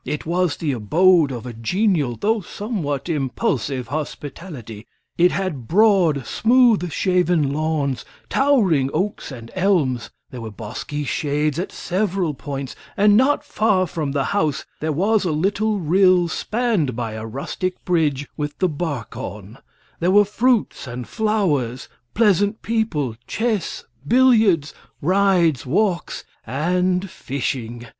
It 0.03 0.25
was 0.25 0.57
the 0.57 0.71
abode 0.71 1.31
of 1.31 1.45
a 1.45 1.53
genial, 1.53 2.15
though 2.17 2.41
somewhat 2.41 3.07
impulsive, 3.07 3.89
hospitality. 3.89 4.87
It 5.15 5.31
had 5.31 5.67
broad, 5.67 6.25
smooth 6.25 6.91
shaven 6.91 7.53
lawns 7.53 8.01
and 8.21 8.29
towering 8.31 8.89
oaks 8.95 9.31
and 9.31 9.51
elms; 9.53 10.09
there 10.31 10.41
were 10.41 10.49
bosky 10.49 11.03
shades 11.05 11.59
at 11.59 11.71
several 11.71 12.33
points, 12.33 12.75
and 12.97 13.15
not 13.15 13.43
far 13.43 13.85
from 13.85 14.11
the 14.13 14.23
house 14.33 14.65
there 14.79 14.91
was 14.91 15.23
a 15.23 15.31
little 15.31 15.79
rill 15.79 16.27
spanned 16.27 16.95
by 16.95 17.13
a 17.13 17.23
rustic 17.23 17.85
bridge 17.85 18.27
with 18.35 18.57
the 18.57 18.69
bark 18.69 19.15
on; 19.15 19.59
there 19.99 20.09
were 20.09 20.25
fruits 20.25 20.87
and 20.87 21.07
flowers, 21.07 21.87
pleasant 22.15 22.63
people, 22.63 23.15
chess, 23.27 23.85
billiards, 24.07 24.73
rides, 24.99 25.63
walks, 25.67 26.23
and 26.43 27.07
fishing. 27.07 27.85